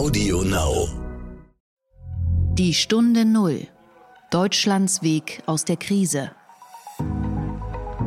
[0.00, 0.88] Audio Now.
[2.54, 3.66] Die Stunde Null.
[4.30, 6.30] Deutschlands Weg aus der Krise.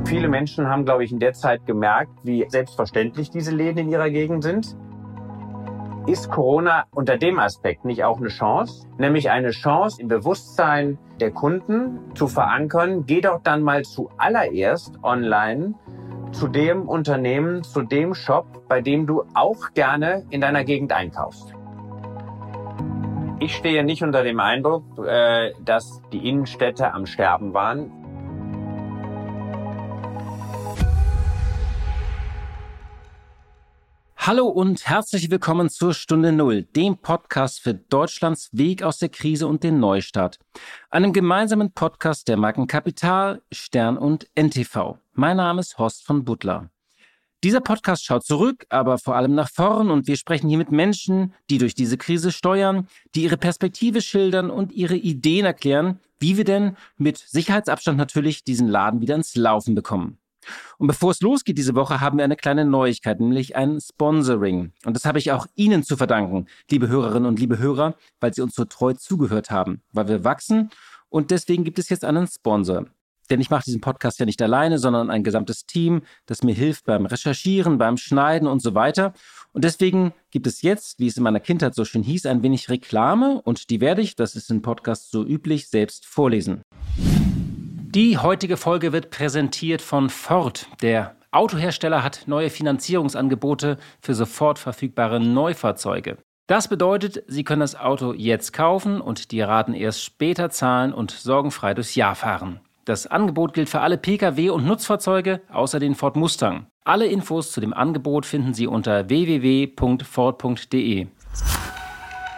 [0.06, 4.10] Viele Menschen haben, glaube ich, in der Zeit gemerkt, wie selbstverständlich diese Läden in ihrer
[4.10, 4.76] Gegend sind.
[6.08, 8.88] Ist Corona unter dem Aspekt nicht auch eine Chance?
[8.98, 15.76] Nämlich eine Chance im Bewusstsein der Kunden zu verankern, geh doch dann mal zuallererst online
[16.34, 21.54] zu dem Unternehmen, zu dem Shop, bei dem du auch gerne in deiner Gegend einkaufst.
[23.40, 27.92] Ich stehe nicht unter dem Eindruck, äh, dass die Innenstädte am Sterben waren.
[34.26, 39.48] Hallo und herzlich willkommen zur Stunde Null, dem Podcast für Deutschlands Weg aus der Krise
[39.48, 40.40] und den Neustart.
[40.90, 44.98] Einem gemeinsamen Podcast der Marken Kapital, Stern und NTV.
[45.12, 46.70] Mein Name ist Horst von Butler.
[47.44, 51.34] Dieser Podcast schaut zurück, aber vor allem nach vorn und wir sprechen hier mit Menschen,
[51.50, 56.46] die durch diese Krise steuern, die ihre Perspektive schildern und ihre Ideen erklären, wie wir
[56.46, 60.18] denn mit Sicherheitsabstand natürlich diesen Laden wieder ins Laufen bekommen.
[60.78, 64.72] Und bevor es losgeht diese Woche, haben wir eine kleine Neuigkeit, nämlich ein Sponsoring.
[64.86, 68.42] Und das habe ich auch Ihnen zu verdanken, liebe Hörerinnen und liebe Hörer, weil Sie
[68.42, 70.70] uns so treu zugehört haben, weil wir wachsen
[71.10, 72.88] und deswegen gibt es jetzt einen Sponsor.
[73.30, 76.86] Denn ich mache diesen Podcast ja nicht alleine, sondern ein gesamtes Team, das mir hilft
[76.86, 79.14] beim Recherchieren, beim Schneiden und so weiter.
[79.52, 82.70] Und deswegen gibt es jetzt, wie es in meiner Kindheit so schön hieß, ein wenig
[82.70, 86.64] Reklame und die werde ich, das ist im Podcast so üblich, selbst vorlesen.
[87.94, 90.68] Die heutige Folge wird präsentiert von Ford.
[90.82, 96.18] Der Autohersteller hat neue Finanzierungsangebote für sofort verfügbare Neufahrzeuge.
[96.48, 101.12] Das bedeutet, Sie können das Auto jetzt kaufen und die Raten erst später zahlen und
[101.12, 102.62] sorgenfrei durchs Jahr fahren.
[102.86, 106.66] Das Angebot gilt für alle Pkw und Nutzfahrzeuge außer den Ford Mustang.
[106.84, 111.08] Alle Infos zu dem Angebot finden Sie unter www.ford.de.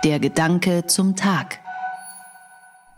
[0.04, 1.65] Der Gedanke zum Tag.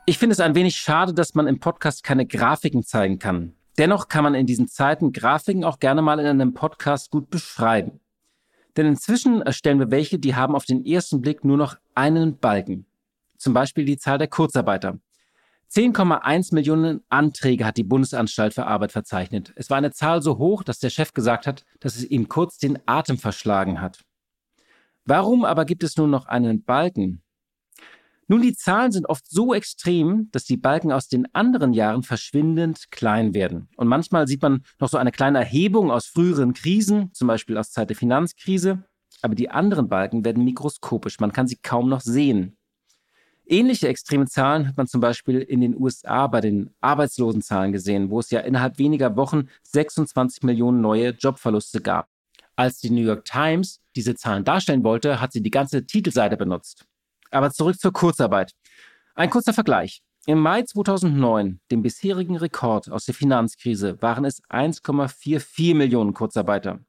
[0.09, 3.57] Ich finde es ein wenig schade, dass man im Podcast keine Grafiken zeigen kann.
[3.77, 7.99] Dennoch kann man in diesen Zeiten Grafiken auch gerne mal in einem Podcast gut beschreiben.
[8.77, 12.85] Denn inzwischen erstellen wir welche, die haben auf den ersten Blick nur noch einen Balken.
[13.37, 14.97] Zum Beispiel die Zahl der Kurzarbeiter.
[15.73, 19.51] 10,1 Millionen Anträge hat die Bundesanstalt für Arbeit verzeichnet.
[19.57, 22.57] Es war eine Zahl so hoch, dass der Chef gesagt hat, dass es ihm kurz
[22.57, 24.05] den Atem verschlagen hat.
[25.03, 27.23] Warum aber gibt es nun noch einen Balken?
[28.29, 32.91] Nun, die Zahlen sind oft so extrem, dass die Balken aus den anderen Jahren verschwindend
[32.91, 33.69] klein werden.
[33.77, 37.71] Und manchmal sieht man noch so eine kleine Erhebung aus früheren Krisen, zum Beispiel aus
[37.71, 38.83] Zeit der Finanzkrise.
[39.21, 41.21] Aber die anderen Balken werden mikroskopisch.
[41.21, 42.57] Man kann sie kaum noch sehen.
[43.45, 48.19] Ähnliche extreme Zahlen hat man zum Beispiel in den USA bei den Arbeitslosenzahlen gesehen, wo
[48.19, 52.09] es ja innerhalb weniger Wochen 26 Millionen neue Jobverluste gab.
[52.57, 56.85] Als die New York Times diese Zahlen darstellen wollte, hat sie die ganze Titelseite benutzt.
[57.31, 58.51] Aber zurück zur Kurzarbeit.
[59.15, 60.01] Ein kurzer Vergleich.
[60.25, 66.79] Im Mai 2009, dem bisherigen Rekord aus der Finanzkrise, waren es 1,44 Millionen Kurzarbeiter.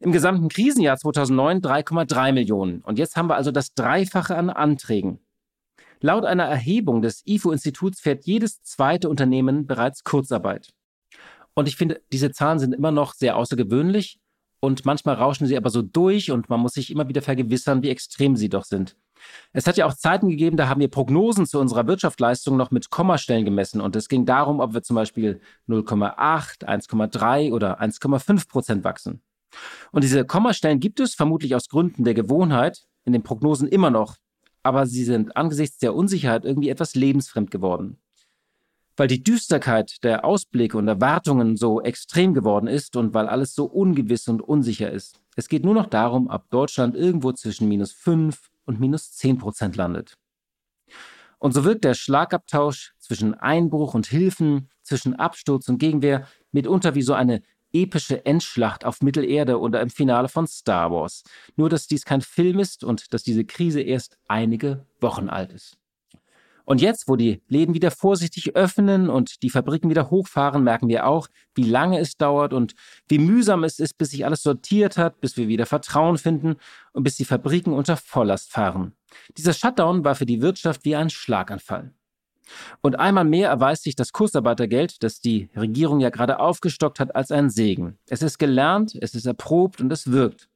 [0.00, 2.80] Im gesamten Krisenjahr 2009 3,3 Millionen.
[2.82, 5.18] Und jetzt haben wir also das Dreifache an Anträgen.
[6.00, 10.72] Laut einer Erhebung des IFO-Instituts fährt jedes zweite Unternehmen bereits Kurzarbeit.
[11.54, 14.20] Und ich finde, diese Zahlen sind immer noch sehr außergewöhnlich
[14.60, 17.90] und manchmal rauschen sie aber so durch und man muss sich immer wieder vergewissern, wie
[17.90, 18.96] extrem sie doch sind.
[19.52, 22.90] Es hat ja auch Zeiten gegeben, da haben wir Prognosen zu unserer Wirtschaftsleistung noch mit
[22.90, 28.84] Kommastellen gemessen und es ging darum, ob wir zum Beispiel 0,8, 1,3 oder 1,5 Prozent
[28.84, 29.22] wachsen.
[29.92, 34.16] Und diese Kommastellen gibt es vermutlich aus Gründen der Gewohnheit in den Prognosen immer noch
[34.68, 37.98] aber sie sind angesichts der Unsicherheit irgendwie etwas lebensfremd geworden.
[38.98, 43.64] Weil die Düsterkeit der Ausblicke und Erwartungen so extrem geworden ist und weil alles so
[43.64, 45.20] ungewiss und unsicher ist.
[45.36, 49.76] Es geht nur noch darum, ob Deutschland irgendwo zwischen minus 5 und minus 10 Prozent
[49.76, 50.14] landet.
[51.38, 57.02] Und so wirkt der Schlagabtausch zwischen Einbruch und Hilfen, zwischen Absturz und Gegenwehr mitunter wie
[57.02, 57.42] so eine
[57.72, 61.22] epische Endschlacht auf Mittelerde oder im Finale von Star Wars.
[61.56, 65.78] Nur, dass dies kein Film ist und dass diese Krise erst einige Wochen alt ist.
[66.68, 71.06] Und jetzt, wo die Läden wieder vorsichtig öffnen und die Fabriken wieder hochfahren, merken wir
[71.06, 72.74] auch, wie lange es dauert und
[73.08, 76.56] wie mühsam es ist, bis sich alles sortiert hat, bis wir wieder Vertrauen finden
[76.92, 78.92] und bis die Fabriken unter Volllast fahren.
[79.38, 81.94] Dieser Shutdown war für die Wirtschaft wie ein Schlaganfall.
[82.82, 87.30] Und einmal mehr erweist sich das Kursarbeitergeld, das die Regierung ja gerade aufgestockt hat, als
[87.30, 87.96] ein Segen.
[88.10, 90.50] Es ist gelernt, es ist erprobt und es wirkt.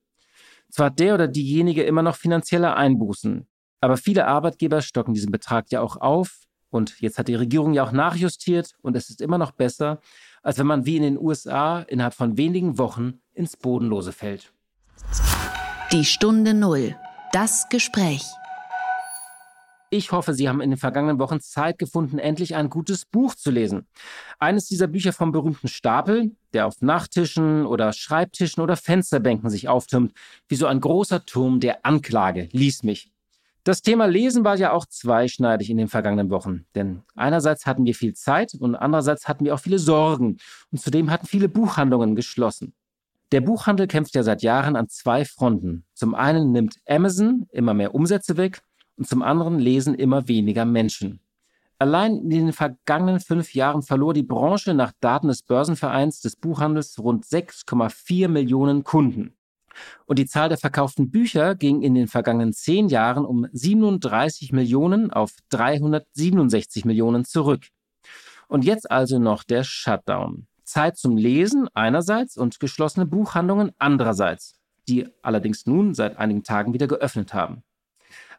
[0.68, 3.46] Zwar hat der oder diejenige immer noch finanzielle Einbußen,
[3.82, 7.82] aber viele Arbeitgeber stocken diesen Betrag ja auch auf und jetzt hat die Regierung ja
[7.82, 10.00] auch nachjustiert und es ist immer noch besser,
[10.42, 14.52] als wenn man wie in den USA innerhalb von wenigen Wochen ins Bodenlose fällt.
[15.90, 16.96] Die Stunde Null.
[17.32, 18.24] Das Gespräch.
[19.90, 23.50] Ich hoffe, Sie haben in den vergangenen Wochen Zeit gefunden, endlich ein gutes Buch zu
[23.50, 23.86] lesen.
[24.38, 30.12] Eines dieser Bücher vom berühmten Stapel, der auf Nachttischen oder Schreibtischen oder Fensterbänken sich auftürmt,
[30.48, 33.12] wie so ein großer Turm der Anklage, lies mich.
[33.64, 36.66] Das Thema Lesen war ja auch zweischneidig in den vergangenen Wochen.
[36.74, 40.38] Denn einerseits hatten wir viel Zeit und andererseits hatten wir auch viele Sorgen.
[40.72, 42.74] Und zudem hatten viele Buchhandlungen geschlossen.
[43.30, 45.84] Der Buchhandel kämpft ja seit Jahren an zwei Fronten.
[45.94, 48.62] Zum einen nimmt Amazon immer mehr Umsätze weg
[48.96, 51.20] und zum anderen lesen immer weniger Menschen.
[51.78, 56.98] Allein in den vergangenen fünf Jahren verlor die Branche nach Daten des Börsenvereins des Buchhandels
[56.98, 59.34] rund 6,4 Millionen Kunden.
[60.06, 65.10] Und die Zahl der verkauften Bücher ging in den vergangenen zehn Jahren um 37 Millionen
[65.10, 67.64] auf 367 Millionen zurück.
[68.48, 70.46] Und jetzt also noch der Shutdown.
[70.64, 74.54] Zeit zum Lesen einerseits und geschlossene Buchhandlungen andererseits,
[74.88, 77.62] die allerdings nun seit einigen Tagen wieder geöffnet haben.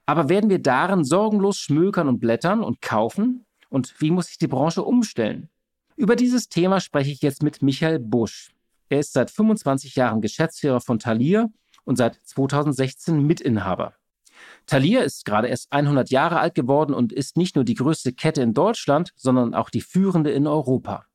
[0.05, 3.45] Aber werden wir darin sorgenlos schmökern und blättern und kaufen?
[3.69, 5.49] Und wie muss sich die Branche umstellen?
[5.95, 8.51] Über dieses Thema spreche ich jetzt mit Michael Busch.
[8.93, 11.47] Er ist seit 25 Jahren Geschäftsführer von Thalia
[11.83, 13.95] und seit 2016 Mitinhaber.
[14.67, 18.43] Thalia ist gerade erst 100 Jahre alt geworden und ist nicht nur die größte Kette
[18.43, 21.07] in Deutschland, sondern auch die führende in Europa.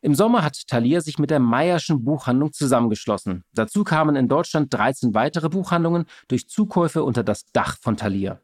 [0.00, 3.44] Im Sommer hat Thalia sich mit der Meierschen Buchhandlung zusammengeschlossen.
[3.52, 8.40] Dazu kamen in Deutschland 13 weitere Buchhandlungen durch Zukäufe unter das Dach von Thalia.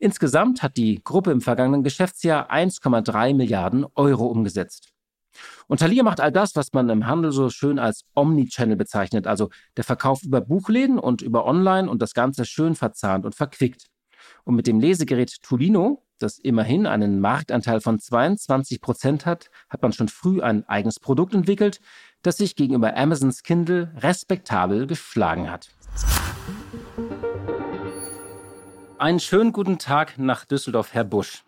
[0.00, 4.95] Insgesamt hat die Gruppe im vergangenen Geschäftsjahr 1,3 Milliarden Euro umgesetzt.
[5.66, 9.50] Und Thalia macht all das, was man im Handel so schön als Omnichannel bezeichnet, also
[9.76, 13.86] der Verkauf über Buchläden und über Online und das Ganze schön verzahnt und verquickt.
[14.44, 19.92] Und mit dem Lesegerät Tulino das immerhin einen Marktanteil von 22 Prozent hat, hat man
[19.92, 21.80] schon früh ein eigenes Produkt entwickelt,
[22.22, 25.70] das sich gegenüber Amazons Kindle respektabel geschlagen hat.
[28.98, 31.45] Einen schönen guten Tag nach Düsseldorf, Herr Busch.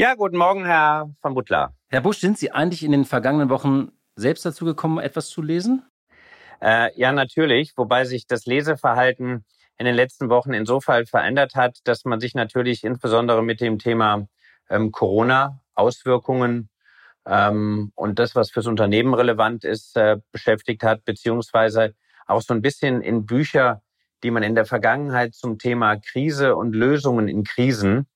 [0.00, 1.74] Ja, guten Morgen, Herr von Butler.
[1.88, 5.82] Herr Busch, sind Sie eigentlich in den vergangenen Wochen selbst dazu gekommen, etwas zu lesen?
[6.62, 9.44] Äh, ja, natürlich, wobei sich das Leseverhalten
[9.76, 14.28] in den letzten Wochen insofern verändert hat, dass man sich natürlich insbesondere mit dem Thema
[14.70, 16.68] ähm, Corona-Auswirkungen
[17.26, 21.96] ähm, und das, was fürs Unternehmen relevant ist, äh, beschäftigt hat, beziehungsweise
[22.28, 23.82] auch so ein bisschen in Bücher,
[24.22, 28.06] die man in der Vergangenheit zum Thema Krise und Lösungen in Krisen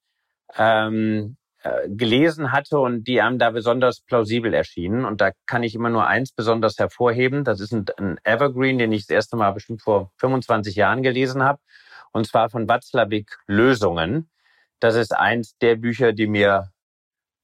[0.55, 5.05] ähm, äh, gelesen hatte und die einem da besonders plausibel erschienen.
[5.05, 7.45] Und da kann ich immer nur eins besonders hervorheben.
[7.45, 11.41] Das ist ein, ein Evergreen, den ich das erste Mal bestimmt vor 25 Jahren gelesen
[11.41, 11.59] habe.
[12.11, 14.29] Und zwar von Watzlawick Lösungen.
[14.81, 16.69] Das ist eins der Bücher, die mir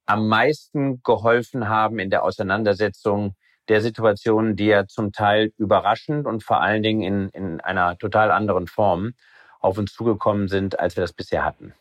[0.06, 3.36] am meisten geholfen haben in der Auseinandersetzung
[3.69, 8.31] der Situationen, die ja zum Teil überraschend und vor allen Dingen in, in einer total
[8.31, 9.13] anderen Form
[9.62, 11.74] auf uns zugekommen sind, als wir das bisher hatten.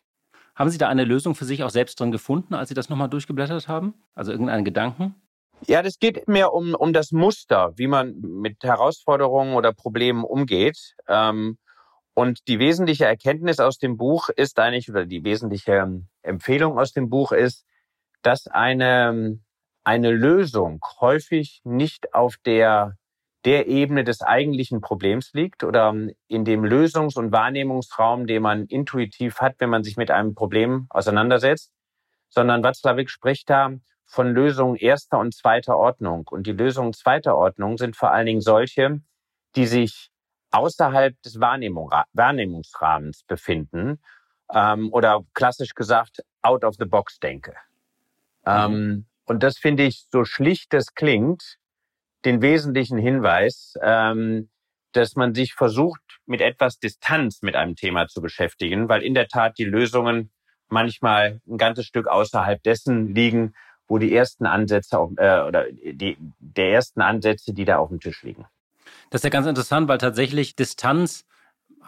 [0.58, 3.08] Haben Sie da eine Lösung für sich auch selbst drin gefunden, als Sie das nochmal
[3.08, 3.94] durchgeblättert haben?
[4.16, 5.14] Also irgendeinen Gedanken?
[5.66, 10.96] Ja, das geht mehr um, um das Muster, wie man mit Herausforderungen oder Problemen umgeht.
[11.06, 11.58] Ähm,
[12.12, 17.08] und die wesentliche Erkenntnis aus dem Buch ist eigentlich, oder die wesentliche Empfehlung aus dem
[17.08, 17.64] Buch ist,
[18.22, 19.38] dass eine,
[19.84, 22.96] eine Lösung häufig nicht auf der
[23.44, 25.94] der Ebene des eigentlichen Problems liegt oder
[26.26, 30.86] in dem Lösungs- und Wahrnehmungsraum, den man intuitiv hat, wenn man sich mit einem Problem
[30.90, 31.72] auseinandersetzt,
[32.28, 33.72] sondern Watzlawick spricht da
[34.06, 36.26] von Lösungen erster und zweiter Ordnung.
[36.28, 39.00] Und die Lösungen zweiter Ordnung sind vor allen Dingen solche,
[39.54, 40.10] die sich
[40.50, 44.00] außerhalb des Wahrnehmung, Wahrnehmungsrahmens befinden
[44.52, 47.52] ähm, oder klassisch gesagt out of the box denke.
[48.44, 48.52] Mhm.
[48.52, 51.57] Ähm, und das finde ich, so schlicht das klingt,
[52.24, 54.48] den wesentlichen Hinweis, ähm,
[54.92, 59.28] dass man sich versucht, mit etwas Distanz mit einem Thema zu beschäftigen, weil in der
[59.28, 60.30] Tat die Lösungen
[60.68, 63.54] manchmal ein ganzes Stück außerhalb dessen liegen,
[63.86, 68.00] wo die ersten Ansätze auf, äh, oder die, der ersten Ansätze, die da auf dem
[68.00, 68.46] Tisch liegen.
[69.10, 71.26] Das ist ja ganz interessant, weil tatsächlich Distanz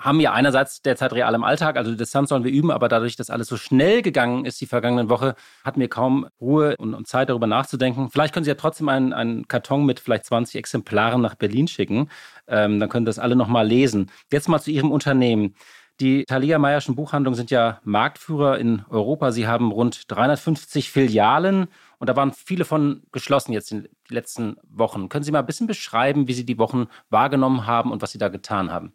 [0.00, 3.28] haben wir einerseits derzeit real im Alltag, also Distanz sollen wir üben, aber dadurch, dass
[3.28, 7.28] alles so schnell gegangen ist die vergangenen Woche, hatten wir kaum Ruhe und, und Zeit
[7.28, 8.11] darüber nachzudenken.
[8.11, 12.09] Vielleicht können Sie ja trotzdem einen, einen Karton mit vielleicht 20 Exemplaren nach Berlin schicken.
[12.49, 14.11] Ähm, dann können das alle nochmal lesen.
[14.33, 15.54] Jetzt mal zu Ihrem Unternehmen.
[16.00, 19.33] Die Thalia Meyerschen Buchhandlungen sind ja Marktführer in Europa.
[19.33, 21.66] Sie haben rund 350 Filialen
[21.99, 25.11] und da waren viele von geschlossen jetzt in den letzten Wochen.
[25.11, 28.19] Können Sie mal ein bisschen beschreiben, wie Sie die Wochen wahrgenommen haben und was Sie
[28.19, 28.95] da getan haben?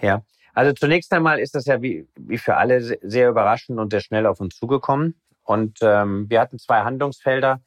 [0.00, 0.22] Ja,
[0.54, 4.26] also zunächst einmal ist das ja wie, wie für alle sehr überraschend und sehr schnell
[4.26, 5.20] auf uns zugekommen.
[5.42, 7.60] Und ähm, wir hatten zwei Handlungsfelder.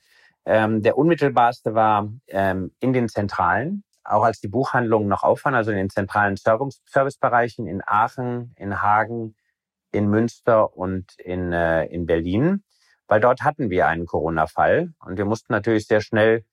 [0.45, 5.55] Ähm, der unmittelbarste war ähm, in den Zentralen, auch als die Buchhandlungen noch auf waren,
[5.55, 9.35] also in den zentralen Servicebereichen in Aachen, in Hagen,
[9.91, 12.63] in Münster und in, äh, in Berlin,
[13.07, 16.43] weil dort hatten wir einen Corona-Fall und wir mussten natürlich sehr schnell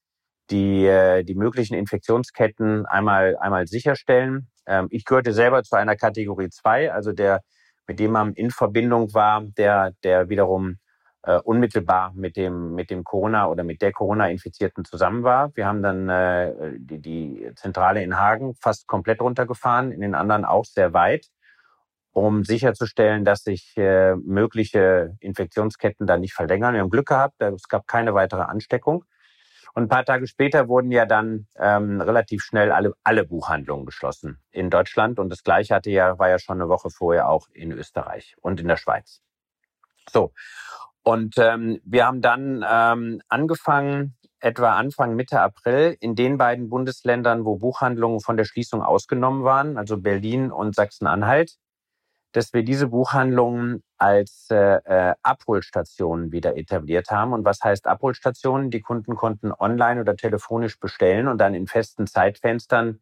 [0.50, 4.48] die, äh, die möglichen Infektionsketten einmal, einmal sicherstellen.
[4.70, 7.42] Ähm, ich gehörte selber zu einer Kategorie 2, also der,
[7.88, 10.76] mit dem man in Verbindung war, der, der wiederum
[11.22, 15.54] äh, unmittelbar mit dem, mit dem Corona oder mit der Corona-Infizierten zusammen war.
[15.56, 20.44] Wir haben dann äh, die, die Zentrale in Hagen fast komplett runtergefahren, in den anderen
[20.44, 21.26] auch sehr weit,
[22.12, 26.74] um sicherzustellen, dass sich äh, mögliche Infektionsketten da nicht verlängern.
[26.74, 29.04] Wir haben Glück gehabt, es gab keine weitere Ansteckung.
[29.74, 34.38] Und ein paar Tage später wurden ja dann ähm, relativ schnell alle, alle Buchhandlungen geschlossen
[34.50, 35.18] in Deutschland.
[35.18, 38.60] Und das Gleiche hatte ja, war ja schon eine Woche vorher auch in Österreich und
[38.60, 39.20] in der Schweiz.
[40.10, 40.32] So.
[41.02, 47.44] Und ähm, wir haben dann ähm, angefangen, etwa Anfang Mitte April in den beiden Bundesländern,
[47.44, 51.56] wo Buchhandlungen von der Schließung ausgenommen waren, also Berlin und Sachsen-Anhalt,
[52.32, 57.32] dass wir diese Buchhandlungen als äh, äh, Abholstationen wieder etabliert haben.
[57.32, 58.70] Und was heißt Abholstationen?
[58.70, 63.00] Die Kunden konnten online oder telefonisch bestellen und dann in festen Zeitfenstern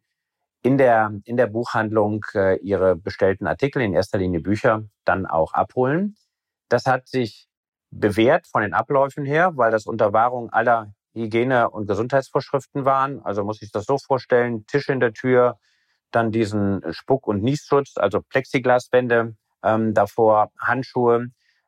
[0.61, 5.53] in der, in der Buchhandlung äh, ihre bestellten Artikel, in erster Linie Bücher, dann auch
[5.53, 6.15] abholen.
[6.67, 7.47] Das hat sich
[7.91, 13.23] bewährt von den Abläufen her, weil das unter Wahrung aller Hygiene- und Gesundheitsvorschriften waren.
[13.23, 15.57] Also muss ich das so vorstellen, Tisch in der Tür,
[16.11, 21.27] dann diesen Spuck- und Niesschutz, also Plexiglaswände ähm, davor, Handschuhe.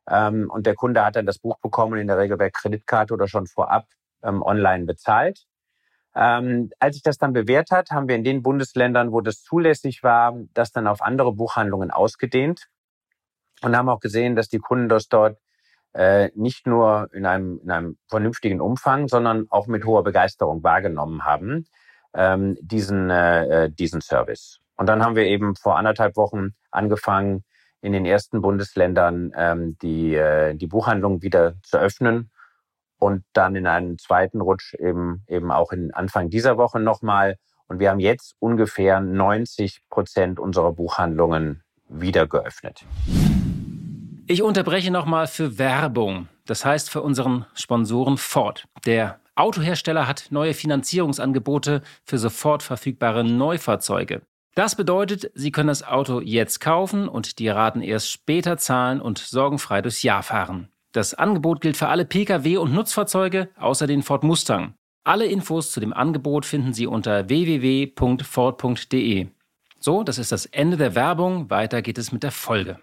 [0.10, 3.28] Ähm, und der Kunde hat dann das Buch bekommen, in der Regel per Kreditkarte oder
[3.28, 3.86] schon vorab
[4.24, 5.46] ähm, online bezahlt.
[6.14, 10.04] Ähm, als sich das dann bewährt hat, haben wir in den Bundesländern, wo das zulässig
[10.04, 12.68] war, das dann auf andere Buchhandlungen ausgedehnt
[13.62, 15.38] und haben auch gesehen, dass die Kunden das dort
[15.94, 21.24] äh, nicht nur in einem, in einem vernünftigen Umfang, sondern auch mit hoher Begeisterung wahrgenommen
[21.24, 21.66] haben,
[22.14, 24.60] ähm, diesen, äh, diesen Service.
[24.78, 27.44] Und dann haben wir eben vor anderthalb Wochen angefangen,
[27.82, 32.30] in den ersten Bundesländern ähm, die, äh, die Buchhandlung wieder zu öffnen
[33.00, 37.38] und dann in einem zweiten Rutsch eben, eben auch in Anfang dieser Woche nochmal.
[37.68, 42.86] Und wir haben jetzt ungefähr 90 Prozent unserer Buchhandlungen wieder geöffnet.
[44.28, 46.28] Ich unterbreche nochmal für Werbung.
[46.46, 48.68] Das heißt für unseren Sponsoren Ford.
[48.86, 54.22] Der Autohersteller hat neue Finanzierungsangebote für sofort verfügbare Neufahrzeuge.
[54.56, 59.18] Das bedeutet, Sie können das Auto jetzt kaufen und die Raten erst später zahlen und
[59.18, 60.68] sorgenfrei durchs Jahr fahren.
[60.92, 64.74] Das Angebot gilt für alle Pkw und Nutzfahrzeuge außer den Ford Mustang.
[65.06, 67.98] Alle Infos zu dem Angebot finden Sie unter www.ford.de.
[69.80, 71.50] So, das ist das Ende der Werbung.
[71.50, 72.78] Weiter geht es mit der Folge.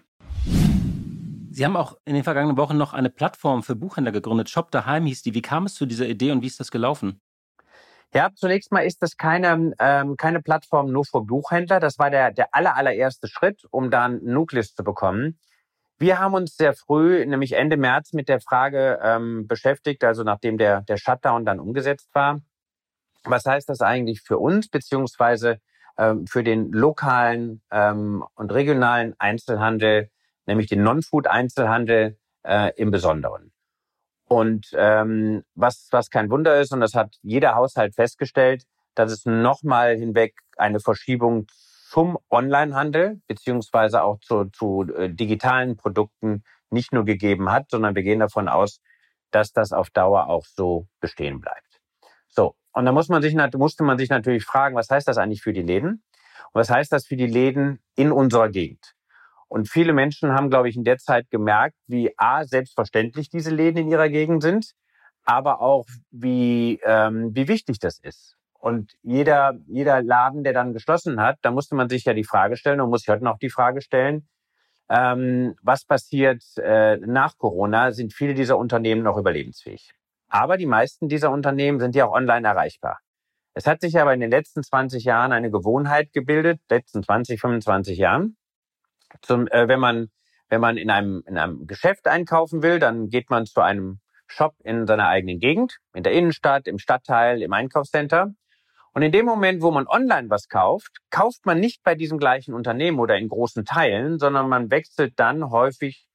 [1.59, 4.49] Sie haben auch in den vergangenen Wochen noch eine Plattform für Buchhändler gegründet.
[4.49, 5.33] Shop daheim hieß die.
[5.33, 7.19] Wie kam es zu dieser Idee und wie ist das gelaufen?
[8.13, 11.81] Ja, zunächst mal ist das keine, ähm, keine Plattform nur für Buchhändler.
[11.81, 15.37] Das war der, der aller, allererste Schritt, um dann Nukleus zu bekommen.
[15.97, 20.57] Wir haben uns sehr früh, nämlich Ende März, mit der Frage ähm, beschäftigt, also nachdem
[20.57, 22.39] der, der Shutdown dann umgesetzt war.
[23.25, 25.59] Was heißt das eigentlich für uns, beziehungsweise
[25.97, 30.09] ähm, für den lokalen ähm, und regionalen Einzelhandel?
[30.49, 33.53] Nämlich den Non-Food-Einzelhandel äh, im Besonderen.
[34.25, 38.65] Und ähm, was, was kein Wunder ist, und das hat jeder Haushalt festgestellt,
[38.95, 41.47] dass es nochmal hinweg eine Verschiebung
[41.89, 48.03] zum Onlinehandel beziehungsweise auch zu, zu äh, digitalen Produkten nicht nur gegeben hat, sondern wir
[48.03, 48.81] gehen davon aus,
[49.31, 51.81] dass das auf Dauer auch so bestehen bleibt.
[52.27, 55.41] So, und da muss man sich, musste man sich natürlich fragen, was heißt das eigentlich
[55.41, 56.03] für die Läden?
[56.51, 58.95] Und was heißt das für die Läden in unserer Gegend?
[59.49, 63.77] Und viele Menschen haben, glaube ich, in der Zeit gemerkt, wie A, selbstverständlich diese Läden
[63.77, 64.71] in ihrer Gegend sind,
[65.25, 68.37] aber auch, wie, ähm, wie wichtig das ist.
[68.53, 72.57] Und jeder, jeder Laden, der dann geschlossen hat, da musste man sich ja die Frage
[72.57, 74.27] stellen und muss sich heute noch die Frage stellen,
[74.89, 77.91] ähm, was passiert äh, nach Corona?
[77.91, 79.91] Sind viele dieser Unternehmen noch überlebensfähig?
[80.29, 82.99] Aber die meisten dieser Unternehmen sind ja auch online erreichbar.
[83.53, 87.97] Es hat sich aber in den letzten 20 Jahren eine Gewohnheit gebildet, letzten 20, 25
[87.97, 88.37] Jahren,
[89.21, 90.09] zum, äh, wenn man
[90.49, 94.55] wenn man in einem in einem Geschäft einkaufen will, dann geht man zu einem Shop
[94.63, 98.33] in seiner eigenen Gegend, in der Innenstadt, im Stadtteil, im Einkaufscenter.
[98.93, 102.53] Und in dem Moment, wo man online was kauft, kauft man nicht bei diesem gleichen
[102.53, 106.07] Unternehmen oder in großen Teilen, sondern man wechselt dann häufig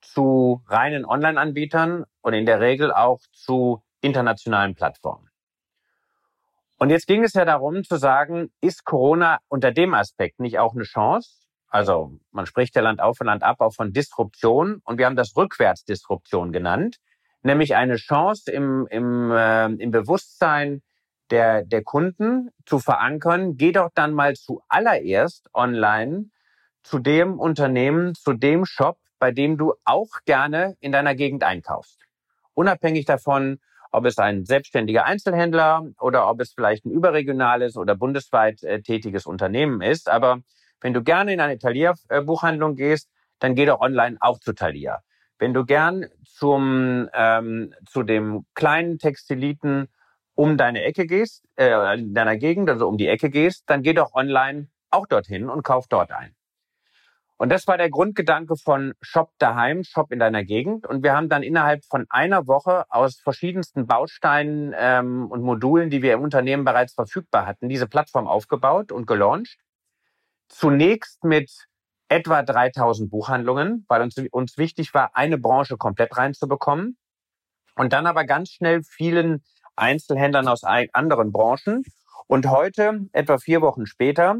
[0.00, 5.28] zu reinen Online-Anbietern und in der Regel auch zu internationalen Plattformen.
[6.78, 10.74] Und jetzt ging es ja darum zu sagen, ist Corona unter dem Aspekt nicht auch
[10.74, 11.41] eine Chance?
[11.72, 15.16] Also man spricht ja Land auf und Land ab auch von Disruption und wir haben
[15.16, 16.98] das Rückwärtsdisruption genannt,
[17.42, 20.82] nämlich eine Chance im, im, äh, im Bewusstsein
[21.30, 26.26] der, der Kunden zu verankern, geh doch dann mal zuallererst online
[26.82, 32.00] zu dem Unternehmen, zu dem Shop, bei dem du auch gerne in deiner Gegend einkaufst.
[32.52, 33.60] Unabhängig davon,
[33.92, 39.24] ob es ein selbstständiger Einzelhändler oder ob es vielleicht ein überregionales oder bundesweit äh, tätiges
[39.24, 40.10] Unternehmen ist.
[40.10, 40.42] Aber
[40.82, 43.08] wenn du gerne in eine Thalia-Buchhandlung gehst,
[43.38, 45.02] dann geh doch online auch zu Thalia.
[45.38, 49.88] Wenn du gern zum, ähm, zu dem kleinen Textiliten
[50.34, 53.92] um deine Ecke gehst, äh, in deiner Gegend, also um die Ecke gehst, dann geh
[53.92, 56.34] doch online auch dorthin und kauf dort ein.
[57.36, 60.86] Und das war der Grundgedanke von Shop daheim, Shop in deiner Gegend.
[60.86, 66.02] Und wir haben dann innerhalb von einer Woche aus verschiedensten Bausteinen ähm, und Modulen, die
[66.02, 69.58] wir im Unternehmen bereits verfügbar hatten, diese Plattform aufgebaut und gelauncht.
[70.52, 71.50] Zunächst mit
[72.08, 76.98] etwa 3000 Buchhandlungen, weil uns, uns wichtig war, eine Branche komplett reinzubekommen.
[77.74, 79.42] Und dann aber ganz schnell vielen
[79.76, 81.84] Einzelhändlern aus anderen Branchen.
[82.26, 84.36] Und heute, etwa vier Wochen später,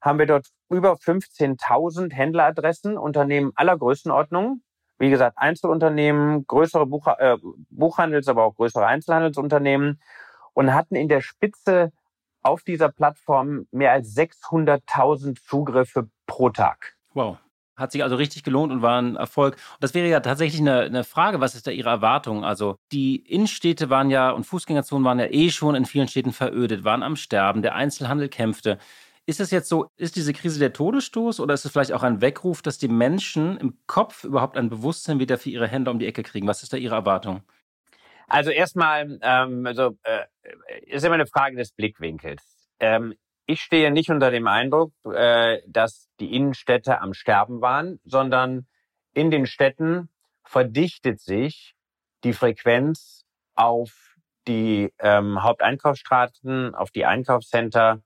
[0.00, 4.62] haben wir dort über 15.000 Händleradressen, Unternehmen aller Größenordnungen.
[4.98, 7.36] Wie gesagt, Einzelunternehmen, größere Buch, äh,
[7.70, 10.00] Buchhandels, aber auch größere Einzelhandelsunternehmen
[10.54, 11.92] und hatten in der Spitze
[12.46, 16.96] auf dieser Plattform mehr als 600.000 Zugriffe pro Tag.
[17.14, 17.38] Wow.
[17.76, 19.54] Hat sich also richtig gelohnt und war ein Erfolg.
[19.54, 22.42] Und das wäre ja tatsächlich eine, eine, Frage, was ist da Ihre Erwartung?
[22.42, 26.84] Also die Innenstädte waren ja und Fußgängerzonen waren ja eh schon in vielen Städten verödet,
[26.84, 28.78] waren am Sterben, der Einzelhandel kämpfte.
[29.26, 32.20] Ist es jetzt so, ist diese Krise der Todesstoß oder ist es vielleicht auch ein
[32.20, 36.06] Weckruf, dass die Menschen im Kopf überhaupt ein Bewusstsein wieder für ihre Hände um die
[36.06, 36.46] Ecke kriegen?
[36.46, 37.42] Was ist da Ihre Erwartung?
[38.28, 40.24] Also erstmal, ähm, also, äh,
[40.86, 42.42] ist immer eine Frage des Blickwinkels.
[42.80, 43.14] Ähm,
[43.46, 48.66] ich stehe nicht unter dem Eindruck, äh, dass die Innenstädte am Sterben waren, sondern
[49.14, 50.08] in den Städten
[50.44, 51.74] verdichtet sich
[52.24, 54.16] die Frequenz auf
[54.48, 58.02] die ähm, Haupteinkaufsstraßen, auf die Einkaufscenter,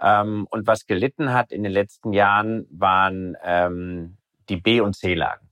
[0.00, 5.47] ähm, und was gelitten hat in den letzten Jahren waren ähm, die B- und C-Lagen.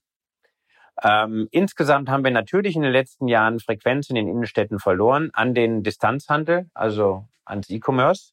[1.03, 5.54] Ähm, insgesamt haben wir natürlich in den letzten Jahren Frequenz in den Innenstädten verloren an
[5.54, 8.32] den Distanzhandel, also ans E-Commerce.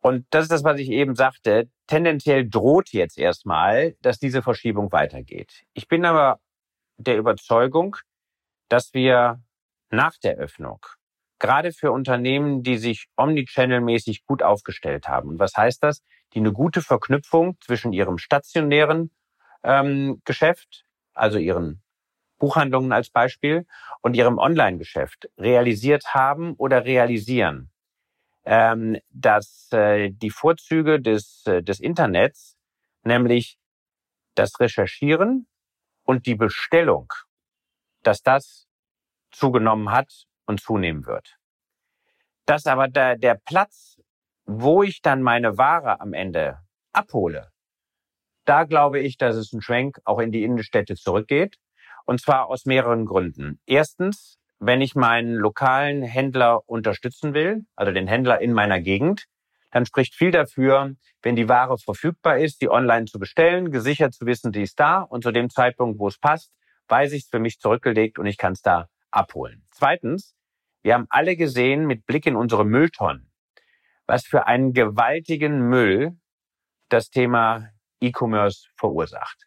[0.00, 1.70] Und das ist das, was ich eben sagte.
[1.86, 5.64] Tendenziell droht jetzt erstmal, dass diese Verschiebung weitergeht.
[5.72, 6.40] Ich bin aber
[6.96, 7.96] der Überzeugung,
[8.68, 9.40] dass wir
[9.90, 10.84] nach der Öffnung
[11.38, 15.30] gerade für Unternehmen, die sich omnichannel-mäßig gut aufgestellt haben.
[15.30, 16.02] Und was heißt das?
[16.32, 19.10] Die eine gute Verknüpfung zwischen ihrem stationären
[19.62, 20.83] ähm, Geschäft,
[21.14, 21.82] also ihren
[22.38, 23.66] Buchhandlungen als Beispiel,
[24.02, 27.70] und ihrem Online-Geschäft realisiert haben oder realisieren,
[28.44, 32.58] ähm, dass äh, die Vorzüge des, äh, des Internets,
[33.02, 33.58] nämlich
[34.34, 35.46] das Recherchieren
[36.02, 37.10] und die Bestellung,
[38.02, 38.68] dass das
[39.30, 41.38] zugenommen hat und zunehmen wird.
[42.44, 43.98] Dass aber der, der Platz,
[44.44, 46.58] wo ich dann meine Ware am Ende
[46.92, 47.53] abhole,
[48.44, 51.56] da glaube ich, dass es ein Schwenk auch in die Innenstädte zurückgeht.
[52.06, 53.60] Und zwar aus mehreren Gründen.
[53.66, 59.24] Erstens, wenn ich meinen lokalen Händler unterstützen will, also den Händler in meiner Gegend,
[59.70, 64.26] dann spricht viel dafür, wenn die Ware verfügbar ist, die online zu bestellen, gesichert zu
[64.26, 66.52] wissen, die ist da und zu dem Zeitpunkt, wo es passt,
[66.88, 69.66] weiß ich es für mich zurückgelegt und ich kann es da abholen.
[69.72, 70.36] Zweitens,
[70.82, 73.32] wir haben alle gesehen mit Blick in unsere Mülltonnen,
[74.06, 76.16] was für einen gewaltigen Müll
[76.88, 77.70] das Thema
[78.06, 79.46] E-Commerce verursacht.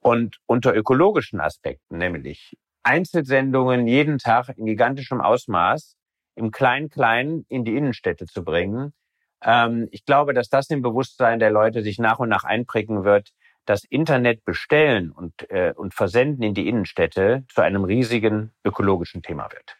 [0.00, 5.96] Und unter ökologischen Aspekten, nämlich Einzelsendungen jeden Tag in gigantischem Ausmaß
[6.36, 8.94] im Klein-Klein in die Innenstädte zu bringen.
[9.42, 13.30] Ähm, ich glaube, dass das im Bewusstsein der Leute sich nach und nach einprägen wird,
[13.66, 19.50] das Internet bestellen und, äh, und versenden in die Innenstädte zu einem riesigen ökologischen Thema
[19.52, 19.76] wird.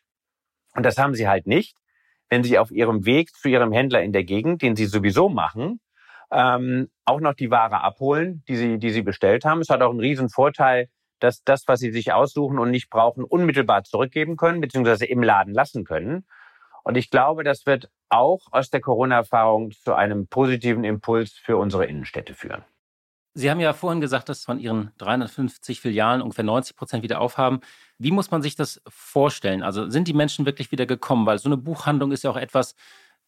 [0.74, 1.76] Und das haben sie halt nicht,
[2.28, 5.80] wenn sie auf ihrem Weg zu ihrem Händler in der Gegend, den sie sowieso machen,
[6.32, 9.60] ähm, auch noch die Ware abholen, die sie, die sie bestellt haben.
[9.60, 10.88] Es hat auch einen riesen Vorteil,
[11.18, 15.54] dass das, was sie sich aussuchen und nicht brauchen, unmittelbar zurückgeben können, beziehungsweise im Laden
[15.54, 16.26] lassen können.
[16.82, 21.86] Und ich glaube, das wird auch aus der Corona-Erfahrung zu einem positiven Impuls für unsere
[21.86, 22.64] Innenstädte führen.
[23.34, 27.60] Sie haben ja vorhin gesagt, dass von Ihren 350 Filialen ungefähr 90 Prozent wieder aufhaben.
[27.96, 29.62] Wie muss man sich das vorstellen?
[29.62, 31.26] Also sind die Menschen wirklich wieder gekommen?
[31.26, 32.74] Weil so eine Buchhandlung ist ja auch etwas,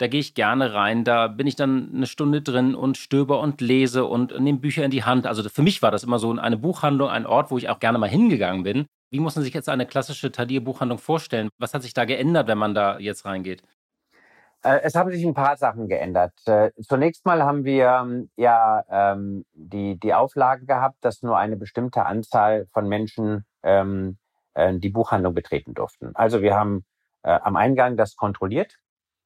[0.02, 3.60] da gehe ich gerne rein, da bin ich dann eine Stunde drin und stöber und
[3.60, 5.28] lese und nehme Bücher in die Hand.
[5.28, 7.98] Also für mich war das immer so eine Buchhandlung, ein Ort, wo ich auch gerne
[7.98, 8.86] mal hingegangen bin.
[9.10, 11.50] Wie muss man sich jetzt eine klassische Tadir-Buchhandlung vorstellen?
[11.58, 13.62] Was hat sich da geändert, wenn man da jetzt reingeht?
[14.64, 16.32] Äh, es haben sich ein paar Sachen geändert.
[16.46, 21.56] Äh, zunächst mal haben wir ähm, ja ähm, die, die Auflage gehabt, dass nur eine
[21.56, 24.18] bestimmte Anzahl von Menschen ähm,
[24.54, 26.10] äh, die Buchhandlung betreten durften.
[26.14, 26.84] Also wir haben
[27.22, 28.78] äh, am Eingang das kontrolliert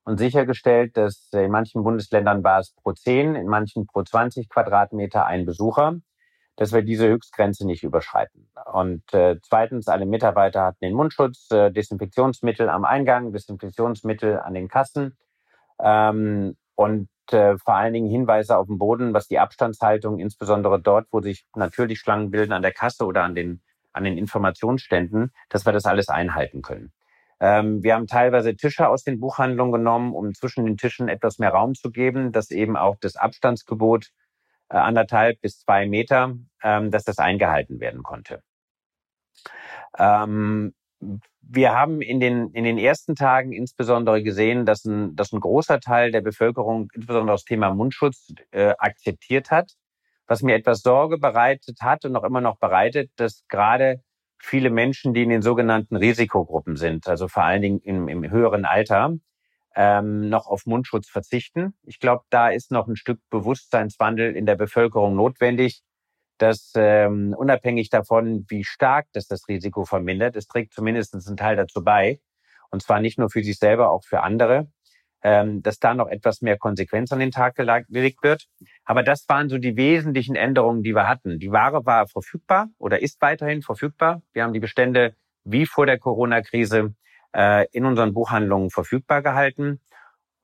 [0.06, 5.26] und sichergestellt, dass in manchen Bundesländern war es pro 10, in manchen pro 20 Quadratmeter
[5.26, 5.96] ein Besucher,
[6.54, 8.48] dass wir diese Höchstgrenze nicht überschreiten.
[8.72, 14.68] Und äh, zweitens, alle Mitarbeiter hatten den Mundschutz, äh, Desinfektionsmittel am Eingang, Desinfektionsmittel an den
[14.68, 15.18] Kassen
[15.80, 21.08] ähm, und äh, vor allen Dingen Hinweise auf dem Boden, was die Abstandshaltung, insbesondere dort,
[21.10, 23.60] wo sich natürlich Schlangen bilden an der Kasse oder an den,
[23.92, 26.92] an den Informationsständen, dass wir das alles einhalten können.
[27.40, 31.50] Ähm, wir haben teilweise Tische aus den Buchhandlungen genommen, um zwischen den Tischen etwas mehr
[31.50, 34.10] Raum zu geben, dass eben auch das Abstandsgebot
[34.68, 38.42] äh, anderthalb bis zwei Meter, ähm, dass das eingehalten werden konnte.
[39.98, 40.74] Ähm,
[41.48, 45.80] wir haben in den, in den ersten Tagen insbesondere gesehen, dass ein, dass ein großer
[45.80, 49.72] Teil der Bevölkerung insbesondere das Thema Mundschutz äh, akzeptiert hat,
[50.26, 54.02] was mir etwas Sorge bereitet hat und auch immer noch bereitet, dass gerade
[54.38, 58.64] viele Menschen, die in den sogenannten Risikogruppen sind, also vor allen Dingen im, im höheren
[58.64, 59.14] Alter,
[59.74, 61.74] ähm, noch auf Mundschutz verzichten.
[61.82, 65.82] Ich glaube, da ist noch ein Stück Bewusstseinswandel in der Bevölkerung notwendig,
[66.38, 71.56] dass ähm, unabhängig davon, wie stark das das Risiko vermindert, es trägt zumindest einen Teil
[71.56, 72.20] dazu bei,
[72.70, 74.68] und zwar nicht nur für sich selber, auch für andere,
[75.26, 78.46] ähm, dass da noch etwas mehr Konsequenz an den Tag gelegt wird.
[78.84, 81.40] Aber das waren so die wesentlichen Änderungen, die wir hatten.
[81.40, 84.22] Die Ware war verfügbar oder ist weiterhin verfügbar.
[84.32, 86.94] Wir haben die Bestände wie vor der Corona-Krise
[87.34, 89.80] äh, in unseren Buchhandlungen verfügbar gehalten.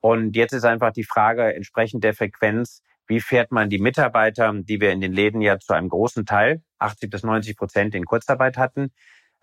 [0.01, 4.81] Und jetzt ist einfach die Frage entsprechend der Frequenz, wie fährt man die Mitarbeiter, die
[4.81, 8.57] wir in den Läden ja zu einem großen Teil, 80 bis 90 Prozent in Kurzarbeit
[8.57, 8.91] hatten,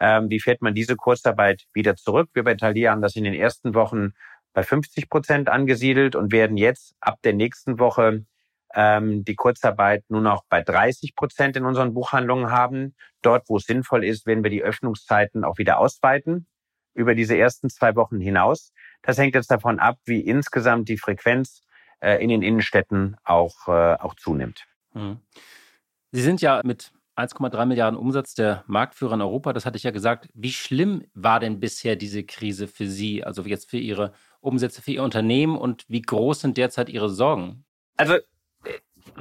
[0.01, 2.29] ähm, wie fährt man diese Kurzarbeit wieder zurück?
[2.35, 4.13] Wir bei Thalia haben das in den ersten Wochen
[4.53, 8.25] bei 50 Prozent angesiedelt und werden jetzt ab der nächsten Woche
[8.75, 12.95] ähm, die Kurzarbeit nur noch bei 30 Prozent in unseren Buchhandlungen haben.
[13.23, 16.47] Dort, wo es sinnvoll ist, werden wir die Öffnungszeiten auch wieder ausweiten
[16.95, 18.73] über diese ersten zwei Wochen hinaus.
[19.03, 21.63] Das hängt jetzt davon ab, wie insgesamt die Frequenz
[22.01, 24.67] äh, in den Innenstädten auch, äh, auch zunimmt.
[24.93, 25.21] Hm.
[26.13, 29.53] Sie sind ja mit 1,3 Milliarden Umsatz der Marktführer in Europa.
[29.53, 30.29] Das hatte ich ja gesagt.
[30.35, 34.93] Wie schlimm war denn bisher diese Krise für Sie, also jetzt für Ihre Umsätze, für
[34.93, 37.65] Ihr Unternehmen und wie groß sind derzeit Ihre Sorgen?
[37.97, 38.17] Also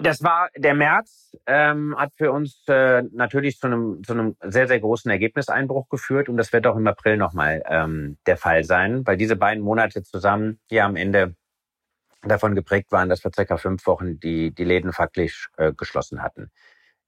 [0.02, 4.68] das war der März, ähm, hat für uns äh, natürlich zu einem, zu einem sehr,
[4.68, 9.06] sehr großen Ergebniseinbruch geführt und das wird auch im April nochmal ähm, der Fall sein,
[9.06, 11.36] weil diese beiden Monate zusammen ja am Ende
[12.22, 16.52] davon geprägt waren, dass wir circa fünf Wochen die, die Läden faktisch äh, geschlossen hatten.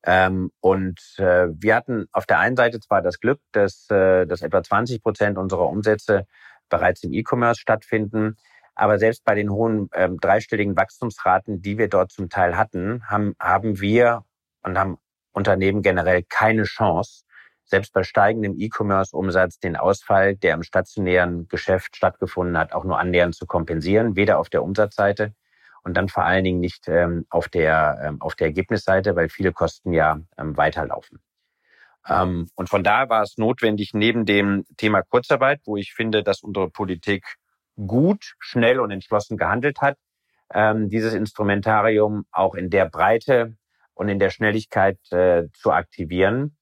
[0.03, 4.41] Ähm, und äh, wir hatten auf der einen Seite zwar das Glück, dass, äh, dass
[4.41, 6.25] etwa 20 Prozent unserer Umsätze
[6.71, 8.37] bereits im E-Commerce stattfinden.
[8.73, 13.35] Aber selbst bei den hohen ähm, dreistelligen Wachstumsraten, die wir dort zum Teil hatten, haben,
[13.39, 14.23] haben wir
[14.63, 14.97] und haben
[15.33, 17.23] Unternehmen generell keine Chance,
[17.65, 23.35] selbst bei steigendem E-Commerce-Umsatz den Ausfall, der im stationären Geschäft stattgefunden hat, auch nur annähernd
[23.35, 25.33] zu kompensieren, weder auf der Umsatzseite
[25.83, 29.51] und dann vor allen Dingen nicht ähm, auf, der, ähm, auf der Ergebnisseite, weil viele
[29.53, 31.19] Kosten ja ähm, weiterlaufen.
[32.07, 36.41] Ähm, und von daher war es notwendig, neben dem Thema Kurzarbeit, wo ich finde, dass
[36.41, 37.35] unsere Politik
[37.75, 39.97] gut, schnell und entschlossen gehandelt hat,
[40.53, 43.55] ähm, dieses Instrumentarium auch in der Breite
[43.93, 46.57] und in der Schnelligkeit äh, zu aktivieren.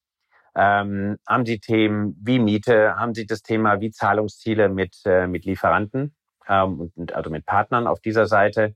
[0.56, 5.46] Ähm, haben Sie Themen wie Miete, haben Sie das Thema wie Zahlungsziele mit, äh, mit
[5.46, 6.16] Lieferanten
[6.48, 8.74] und also mit Partnern auf dieser Seite,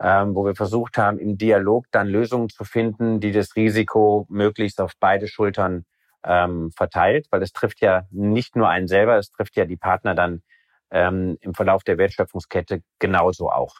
[0.00, 4.80] ähm, wo wir versucht haben, im Dialog dann Lösungen zu finden, die das Risiko möglichst
[4.80, 5.84] auf beide Schultern
[6.24, 10.14] ähm, verteilt, weil es trifft ja nicht nur einen selber, es trifft ja die Partner
[10.14, 10.42] dann
[10.90, 13.76] ähm, im Verlauf der Wertschöpfungskette genauso auch.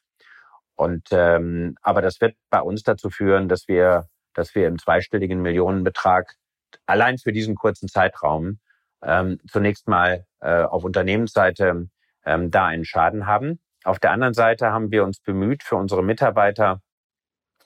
[0.75, 5.43] Und ähm, aber das wird bei uns dazu führen, dass wir, dass wir im zweistelligen
[5.43, 6.37] Millionenbetrag
[6.87, 8.61] allein für diesen kurzen Zeitraum
[9.03, 11.89] ähm, zunächst mal äh, auf Unternehmensseite
[12.25, 13.61] ähm, da einen Schaden haben.
[13.85, 16.81] Auf der anderen Seite haben wir uns bemüht, für unsere Mitarbeiter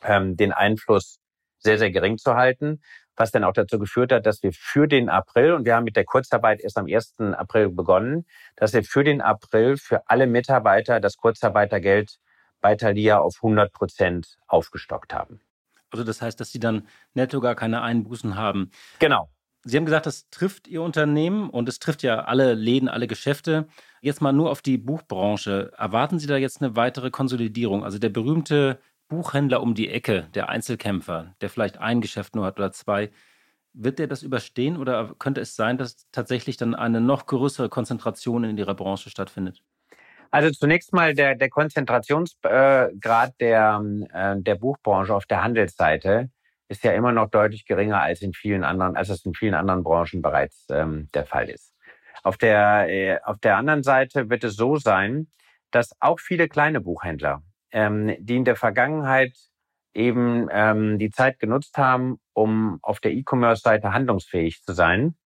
[0.02, 1.18] ähm, den Einfluss
[1.62, 2.80] sehr, sehr gering zu halten
[3.16, 5.96] was dann auch dazu geführt hat, dass wir für den April, und wir haben mit
[5.96, 7.20] der Kurzarbeit erst am 1.
[7.36, 12.18] April begonnen, dass wir für den April für alle Mitarbeiter das Kurzarbeitergeld
[12.60, 15.40] bei Thalia auf 100 Prozent aufgestockt haben.
[15.90, 18.70] Also das heißt, dass Sie dann netto gar keine Einbußen haben.
[18.98, 19.28] Genau.
[19.64, 23.68] Sie haben gesagt, das trifft Ihr Unternehmen und es trifft ja alle Läden, alle Geschäfte.
[24.00, 25.70] Jetzt mal nur auf die Buchbranche.
[25.76, 27.84] Erwarten Sie da jetzt eine weitere Konsolidierung?
[27.84, 28.80] Also der berühmte
[29.12, 33.10] Buchhändler um die Ecke, der Einzelkämpfer, der vielleicht ein Geschäft nur hat oder zwei,
[33.74, 38.42] wird der das überstehen oder könnte es sein, dass tatsächlich dann eine noch größere Konzentration
[38.44, 39.62] in ihrer Branche stattfindet?
[40.30, 43.82] Also zunächst mal der, der Konzentrationsgrad der,
[44.14, 46.30] äh, der Buchbranche auf der Handelsseite
[46.68, 49.84] ist ja immer noch deutlich geringer als in vielen anderen, als es in vielen anderen
[49.84, 51.74] Branchen bereits ähm, der Fall ist.
[52.22, 55.30] Auf der, äh, auf der anderen Seite wird es so sein,
[55.70, 59.36] dass auch viele kleine Buchhändler, ähm, die in der Vergangenheit
[59.94, 65.16] eben ähm, die Zeit genutzt haben, um auf der E-Commerce-Seite handlungsfähig zu sein,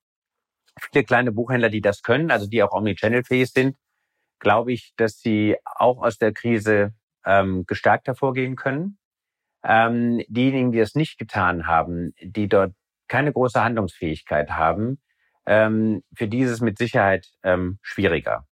[0.81, 3.77] viele kleine Buchhändler, die das können, also die auch omnichannel-fähig sind,
[4.39, 8.99] glaube ich, dass sie auch aus der Krise ähm, gestärkt hervorgehen können.
[9.65, 12.73] Ähm, diejenigen, die es nicht getan haben, die dort
[13.09, 15.01] keine große Handlungsfähigkeit haben,
[15.47, 18.47] ähm, für dieses mit Sicherheit ähm, schwieriger.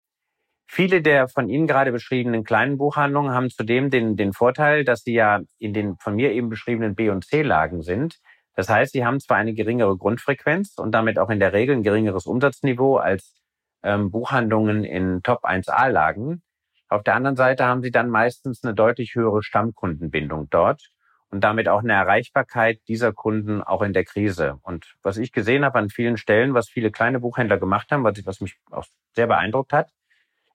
[0.74, 5.12] Viele der von Ihnen gerade beschriebenen kleinen Buchhandlungen haben zudem den, den Vorteil, dass sie
[5.12, 8.16] ja in den von mir eben beschriebenen B- und C-Lagen sind.
[8.54, 11.82] Das heißt, sie haben zwar eine geringere Grundfrequenz und damit auch in der Regel ein
[11.82, 13.34] geringeres Umsatzniveau als
[13.82, 16.42] ähm, Buchhandlungen in Top-1A-Lagen.
[16.88, 20.88] Auf der anderen Seite haben sie dann meistens eine deutlich höhere Stammkundenbindung dort
[21.28, 24.56] und damit auch eine Erreichbarkeit dieser Kunden auch in der Krise.
[24.62, 28.24] Und was ich gesehen habe an vielen Stellen, was viele kleine Buchhändler gemacht haben, was,
[28.24, 29.90] was mich auch sehr beeindruckt hat,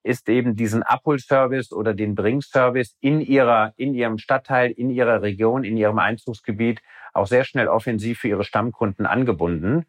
[0.08, 5.64] ist eben diesen Abholservice oder den Bringservice in ihrer, in ihrem Stadtteil, in ihrer Region,
[5.64, 6.82] in ihrem Einzugsgebiet
[7.14, 9.86] auch sehr schnell offensiv für ihre Stammkunden angebunden.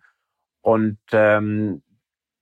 [0.61, 1.83] Und ähm,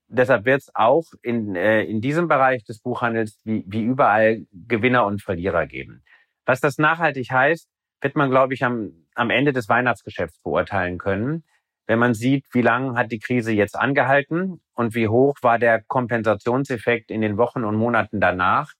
[0.08, 5.06] deshalb wird es auch in, äh, in diesem Bereich des Buchhandels wie, wie überall Gewinner
[5.06, 6.02] und Verlierer geben.
[6.44, 7.68] Was das nachhaltig heißt,
[8.00, 11.44] wird man, glaube ich, am, am Ende des Weihnachtsgeschäfts beurteilen können.
[11.86, 15.82] Wenn man sieht, wie lange hat die Krise jetzt angehalten und wie hoch war der
[15.82, 18.72] Kompensationseffekt in den Wochen und Monaten danach.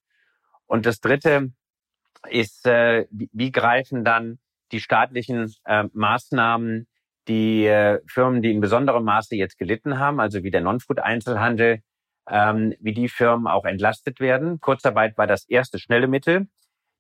[0.67, 1.53] Und das Dritte
[2.29, 4.39] ist, äh, wie greifen dann
[4.73, 6.89] die staatlichen äh, Maßnahmen
[7.29, 11.81] die äh, Firmen, die in besonderem Maße jetzt gelitten haben, also wie der Non-Food-Einzelhandel,
[12.31, 14.61] ähm, wie die Firmen auch entlastet werden.
[14.61, 16.49] Kurzarbeit war das erste schnelle Mittel.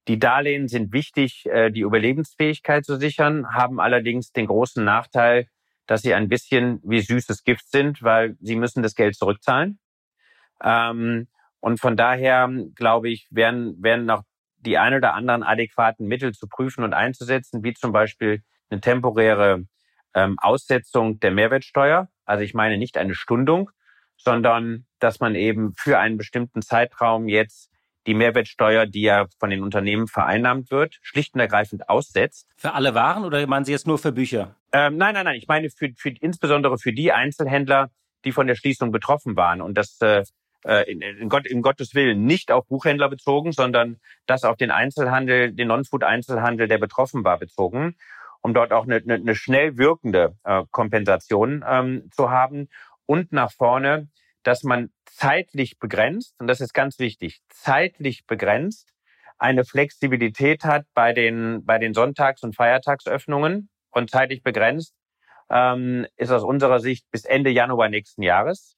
[0.08, 5.46] Die Darlehen sind wichtig, äh, die Überlebensfähigkeit zu sichern, haben allerdings den großen Nachteil,
[5.86, 9.78] dass sie ein bisschen wie süßes Gift sind, weil sie müssen das Geld zurückzahlen.
[10.62, 11.28] Ähm,
[11.60, 14.22] und von daher, glaube ich, werden, werden noch
[14.58, 19.64] die ein oder anderen adäquaten Mittel zu prüfen und einzusetzen, wie zum Beispiel eine temporäre
[20.14, 22.08] ähm, Aussetzung der Mehrwertsteuer.
[22.24, 23.70] Also ich meine nicht eine Stundung,
[24.16, 27.70] sondern dass man eben für einen bestimmten Zeitraum jetzt
[28.06, 32.48] die Mehrwertsteuer, die ja von den Unternehmen vereinnahmt wird, schlicht und ergreifend aussetzt.
[32.56, 34.54] Für alle Waren oder meinen Sie jetzt nur für Bücher?
[34.72, 35.36] Ähm, nein, nein, nein.
[35.36, 37.90] Ich meine für, für insbesondere für die Einzelhändler,
[38.24, 39.60] die von der Schließung betroffen waren.
[39.60, 40.24] Und das äh,
[40.64, 44.70] äh in, in, Gott, in Gottes Willen nicht auf Buchhändler bezogen, sondern das auf den
[44.70, 47.96] Einzelhandel, den Non-Food-Einzelhandel, der betroffen war, bezogen,
[48.40, 52.68] um dort auch eine, eine, eine schnell wirkende äh, Kompensation ähm, zu haben.
[53.06, 54.08] Und nach vorne
[54.46, 58.92] dass man zeitlich begrenzt, und das ist ganz wichtig, zeitlich begrenzt
[59.38, 63.68] eine Flexibilität hat bei den, bei den Sonntags- und Feiertagsöffnungen.
[63.90, 64.94] Und zeitlich begrenzt
[65.50, 68.76] ähm, ist aus unserer Sicht bis Ende Januar nächsten Jahres,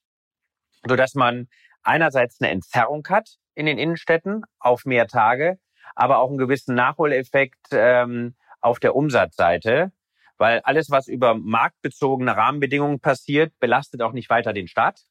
[0.86, 1.48] so dass man
[1.82, 5.58] einerseits eine Entzerrung hat in den Innenstädten auf mehr Tage,
[5.94, 9.92] aber auch einen gewissen Nachholeffekt ähm, auf der Umsatzseite,
[10.38, 15.02] weil alles, was über marktbezogene Rahmenbedingungen passiert, belastet auch nicht weiter den Staat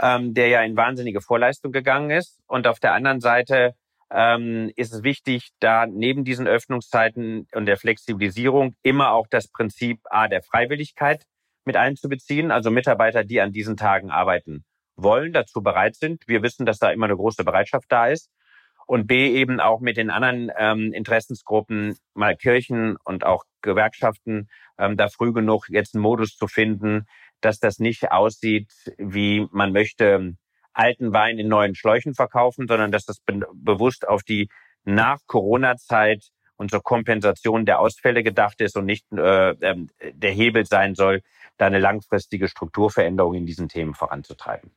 [0.00, 2.40] ähm, der ja in wahnsinnige Vorleistung gegangen ist.
[2.46, 3.74] Und auf der anderen Seite
[4.10, 10.00] ähm, ist es wichtig, da neben diesen Öffnungszeiten und der Flexibilisierung immer auch das Prinzip
[10.04, 11.24] A der Freiwilligkeit
[11.64, 12.50] mit einzubeziehen.
[12.50, 14.64] Also Mitarbeiter, die an diesen Tagen arbeiten
[14.96, 16.22] wollen, dazu bereit sind.
[16.26, 18.30] Wir wissen, dass da immer eine große Bereitschaft da ist.
[18.86, 24.98] Und B eben auch mit den anderen ähm, Interessensgruppen, mal Kirchen und auch Gewerkschaften, ähm,
[24.98, 27.06] da früh genug jetzt einen Modus zu finden,
[27.44, 30.34] dass das nicht aussieht, wie man möchte
[30.72, 34.48] alten Wein in neuen Schläuchen verkaufen, sondern dass das be bewusst auf die
[34.84, 40.94] Nach-Corona-Zeit und zur Kompensation der Ausfälle gedacht ist und nicht äh, ähm, der Hebel sein
[40.94, 41.22] soll,
[41.56, 44.70] da eine langfristige Strukturveränderung in diesen Themen voranzutreiben.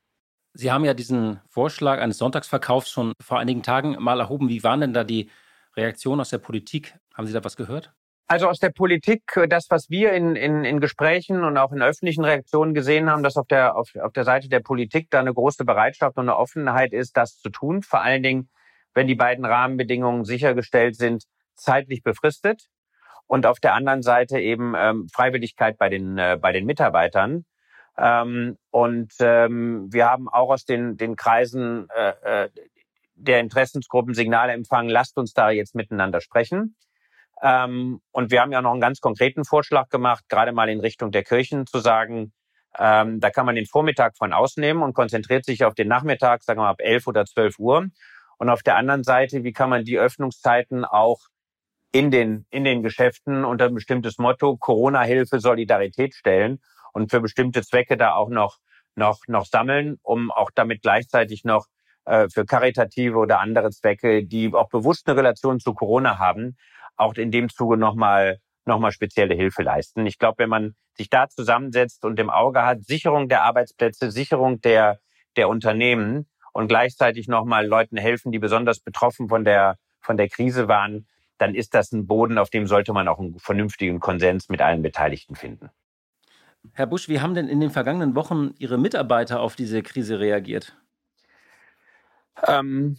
[0.54, 4.50] Sie haben ja diesen Vorschlag eines Sonntagsverkaufs schon vor einigen Tagen mal erhoben.
[4.50, 5.30] Wie waren denn da die
[5.76, 6.96] Reaktionen aus der Politik?
[7.14, 7.94] Haben Sie da was gehört?
[8.30, 12.26] Also aus der Politik, das, was wir in, in, in Gesprächen und auch in öffentlichen
[12.26, 15.64] Reaktionen gesehen haben, dass auf der, auf, auf der Seite der Politik da eine große
[15.64, 17.84] Bereitschaft und eine Offenheit ist, das zu tun.
[17.84, 18.50] Vor allen Dingen,
[18.94, 21.24] wenn die beiden Rahmenbedingungen sichergestellt sind,
[21.56, 22.68] zeitlich befristet
[23.28, 27.46] und auf der anderen Seite eben ähm, Freiwilligkeit bei den, äh, bei den Mitarbeitern.
[27.98, 32.50] Ähm, und ähm, wir haben auch aus den, den Kreisen äh, äh
[33.20, 36.76] der Interessensgruppen Signale empfangen, lasst uns da jetzt miteinander sprechen.
[37.42, 41.12] Ähm, und wir haben ja noch einen ganz konkreten Vorschlag gemacht, gerade mal in Richtung
[41.12, 42.34] der Kirchen zu sagen,
[42.78, 46.60] ähm, da kann man den Vormittag von ausnehmen und konzentriert sich auf den Nachmittag, sagen
[46.60, 47.88] wir mal ab 11 oder 12 Uhr.
[48.38, 51.28] Und auf der anderen Seite, wie kann man die Öffnungszeiten auch
[51.92, 56.60] in den, in den Geschäften unter ein bestimmtes Motto Corona-Hilfe, Solidarität stellen
[56.94, 58.58] und für bestimmte Zwecke da auch noch,
[58.96, 61.66] noch, noch sammeln, um auch damit gleichzeitig noch
[62.06, 66.58] äh, für karitative oder andere Zwecke, die auch bewusst eine Relation zu Corona haben,
[66.98, 70.06] auch in dem Zuge nochmal noch mal spezielle Hilfe leisten.
[70.06, 74.62] Ich glaube, wenn man sich da zusammensetzt und im Auge hat, Sicherung der Arbeitsplätze, Sicherung
[74.62, 75.00] der,
[75.38, 80.68] der Unternehmen und gleichzeitig nochmal Leuten helfen, die besonders betroffen von der, von der Krise
[80.68, 81.08] waren,
[81.38, 84.82] dann ist das ein Boden, auf dem sollte man auch einen vernünftigen Konsens mit allen
[84.82, 85.70] Beteiligten finden.
[86.74, 90.76] Herr Busch, wie haben denn in den vergangenen Wochen Ihre Mitarbeiter auf diese Krise reagiert?
[92.46, 92.98] Ähm,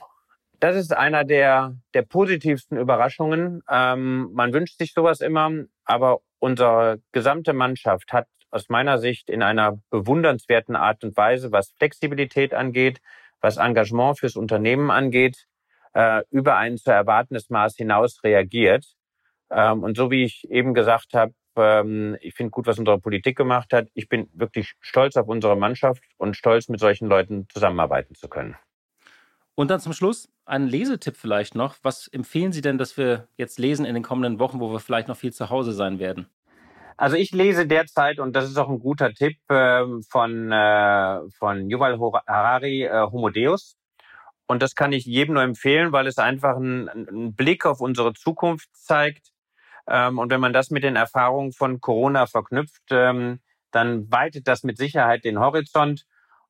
[0.61, 3.63] das ist einer der, der positivsten Überraschungen.
[3.71, 5.51] Ähm, man wünscht sich sowas immer,
[5.85, 11.73] aber unsere gesamte Mannschaft hat aus meiner Sicht in einer bewundernswerten Art und Weise, was
[11.73, 13.01] Flexibilität angeht,
[13.41, 15.47] was Engagement fürs Unternehmen angeht,
[15.95, 18.87] äh, über ein zu erwartendes Maß hinaus reagiert.
[19.51, 23.37] Ähm, und so wie ich eben gesagt habe, ähm, ich finde gut, was unsere Politik
[23.37, 23.89] gemacht hat.
[23.95, 28.57] Ich bin wirklich stolz auf unsere Mannschaft und stolz, mit solchen Leuten zusammenarbeiten zu können.
[29.55, 31.77] Und dann zum Schluss ein Lesetipp vielleicht noch.
[31.83, 35.09] Was empfehlen Sie denn, dass wir jetzt lesen in den kommenden Wochen, wo wir vielleicht
[35.09, 36.29] noch viel zu Hause sein werden?
[36.97, 41.71] Also ich lese derzeit, und das ist auch ein guter Tipp, äh, von, äh, von
[41.71, 43.77] Yuval Harari, äh, Homo Deus.
[44.47, 48.15] Und das kann ich jedem nur empfehlen, weil es einfach einen, einen Blick auf unsere
[48.15, 49.31] Zukunft zeigt.
[49.87, 54.65] Ähm, und wenn man das mit den Erfahrungen von Corona verknüpft, ähm, dann weitet das
[54.65, 56.05] mit Sicherheit den Horizont.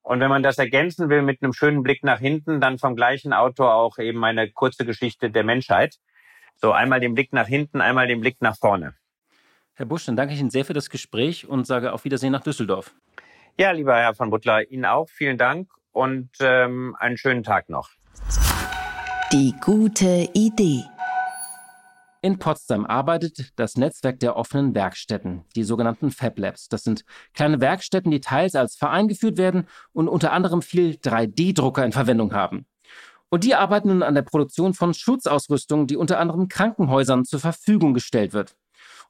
[0.09, 3.35] Und wenn man das ergänzen will mit einem schönen Blick nach hinten, dann vom gleichen
[3.35, 5.97] Autor auch eben eine kurze Geschichte der Menschheit.
[6.57, 8.94] So einmal den Blick nach hinten, einmal den Blick nach vorne.
[9.75, 12.42] Herr Busch, dann danke ich Ihnen sehr für das Gespräch und sage auf Wiedersehen nach
[12.42, 12.94] Düsseldorf.
[13.59, 17.90] Ja, lieber Herr von Butler, Ihnen auch vielen Dank und ähm, einen schönen Tag noch.
[19.31, 20.85] Die gute Idee.
[22.20, 26.68] In Potsdam arbeitet das Netzwerk der offenen Werkstätten, die sogenannten Fab Labs.
[26.68, 31.85] Das sind kleine Werkstätten, die teils als Verein geführt werden und unter anderem viel 3D-Drucker
[31.85, 32.66] in Verwendung haben.
[33.28, 37.94] Und die arbeiten nun an der Produktion von Schutzausrüstung, die unter anderem Krankenhäusern zur Verfügung
[37.94, 38.57] gestellt wird.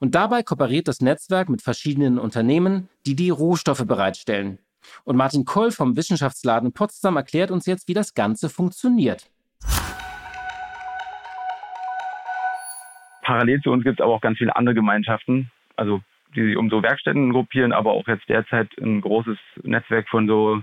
[0.01, 4.59] Und dabei kooperiert das Netzwerk mit verschiedenen Unternehmen, die die Rohstoffe bereitstellen.
[5.05, 9.31] Und Martin Koll vom Wissenschaftsladen Potsdam erklärt uns jetzt, wie das Ganze funktioniert.
[13.29, 16.01] Parallel zu uns gibt es aber auch ganz viele andere Gemeinschaften, also
[16.35, 20.62] die sich um so Werkstätten gruppieren, aber auch jetzt derzeit ein großes Netzwerk von so,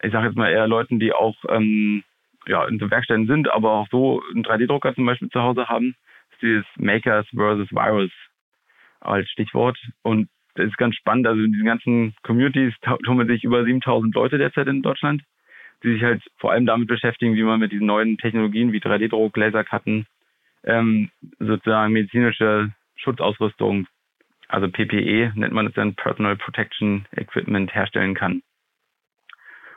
[0.00, 2.04] ich sage jetzt mal eher Leuten, die auch ähm,
[2.46, 5.96] ja, in so Werkstätten sind, aber auch so einen 3D-Drucker zum Beispiel zu Hause haben.
[6.30, 8.12] Das ist dieses Makers versus Virus
[9.00, 9.76] als Stichwort.
[10.02, 11.26] Und das ist ganz spannend.
[11.26, 15.22] Also in diesen ganzen Communities tummeln sich über 7000 Leute derzeit in Deutschland,
[15.82, 19.36] die sich halt vor allem damit beschäftigen, wie man mit diesen neuen Technologien wie 3D-Druck,
[19.36, 20.06] Lasercutten
[20.64, 23.86] ähm, sozusagen medizinische Schutzausrüstung,
[24.48, 28.42] also PPE nennt man es dann, Personal Protection Equipment herstellen kann.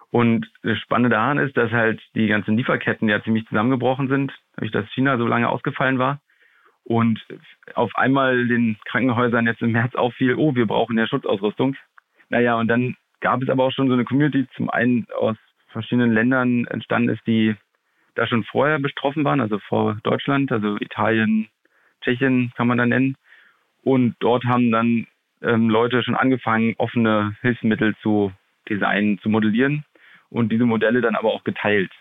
[0.10, 4.72] Und das Spannende daran ist, dass halt die ganzen Lieferketten ja ziemlich zusammengebrochen sind, dadurch,
[4.72, 6.22] dass China so lange ausgefallen war.
[6.84, 7.20] Und
[7.74, 11.76] auf einmal den Krankenhäusern jetzt im März auffiel, oh, wir brauchen ja Schutzausrüstung.
[12.30, 15.36] Naja, und dann gab es aber auch schon so eine Community, zum einen aus
[15.68, 17.56] verschiedenen Ländern entstanden ist, die
[18.18, 21.48] da schon vorher betroffen waren, also vor Deutschland, also Italien,
[22.02, 23.16] Tschechien kann man da nennen.
[23.84, 25.08] Und dort haben dann
[25.42, 28.32] ähm, Leute schon angefangen, offene Hilfsmittel zu
[28.70, 29.86] designen, zu modellieren
[30.30, 31.92] und diese Modelle dann aber auch geteilt.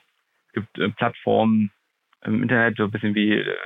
[0.49, 1.71] Es gibt äh, Plattformen
[2.25, 3.57] im Internet, so ein bisschen wie äh,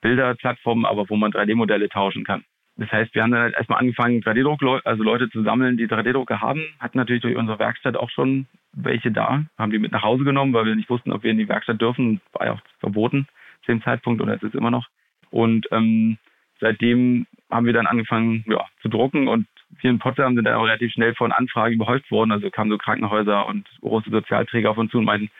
[0.00, 2.44] Bilderplattformen, aber wo man 3D-Modelle tauschen kann.
[2.78, 6.40] Das heißt, wir haben dann halt erstmal angefangen, 3D-Druck, also Leute zu sammeln, die 3D-Drucker
[6.40, 10.22] haben, hatten natürlich durch unsere Werkstatt auch schon welche da, haben die mit nach Hause
[10.22, 12.20] genommen, weil wir nicht wussten, ob wir in die Werkstatt dürfen.
[12.32, 13.26] War ja auch verboten
[13.64, 14.86] zu dem Zeitpunkt oder ist es immer noch.
[15.30, 16.18] Und ähm,
[16.60, 19.46] seitdem haben wir dann angefangen ja, zu drucken und
[19.80, 22.30] wir in Potsdam sind dann auch relativ schnell von Anfragen überhäuft worden.
[22.30, 25.30] Also kamen so Krankenhäuser und große Sozialträger auf uns zu und meinten,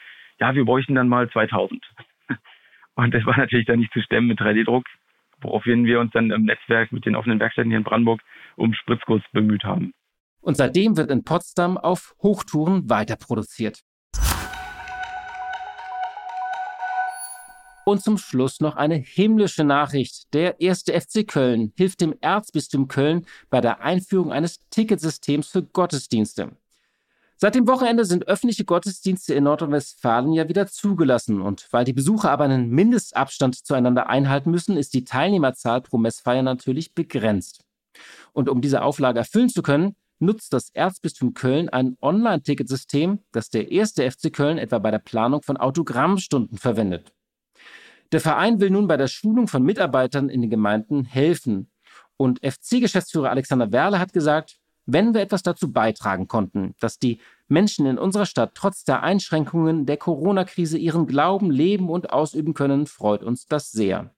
[0.40, 1.83] ja, wir bräuchten dann mal 2000.
[2.94, 4.85] Und das war natürlich dann nicht zu stemmen mit 3D-Druck
[5.40, 8.20] woraufhin wir uns dann im Netzwerk mit den offenen Werkstätten hier in Brandenburg
[8.57, 9.92] um Spritzguss bemüht haben.
[10.40, 13.81] Und seitdem wird in Potsdam auf Hochtouren weiter produziert.
[17.85, 20.34] Und zum Schluss noch eine himmlische Nachricht.
[20.34, 26.55] Der erste FC Köln hilft dem Erzbistum Köln bei der Einführung eines Ticketsystems für Gottesdienste.
[27.41, 31.41] Seit dem Wochenende sind öffentliche Gottesdienste in Nordrhein-Westfalen ja wieder zugelassen.
[31.41, 36.43] Und weil die Besucher aber einen Mindestabstand zueinander einhalten müssen, ist die Teilnehmerzahl pro Messfeier
[36.43, 37.64] natürlich begrenzt.
[38.32, 43.70] Und um diese Auflage erfüllen zu können, nutzt das Erzbistum Köln ein Online-Ticketsystem, das der
[43.70, 47.12] erste FC Köln etwa bei der Planung von Autogrammstunden verwendet.
[48.11, 51.70] Der Verein will nun bei der Schulung von Mitarbeitern in den Gemeinden helfen.
[52.16, 54.59] Und FC-Geschäftsführer Alexander Werle hat gesagt,
[54.91, 59.84] wenn wir etwas dazu beitragen konnten, dass die Menschen in unserer Stadt trotz der Einschränkungen
[59.84, 64.14] der Corona-Krise ihren Glauben leben und ausüben können, freut uns das sehr.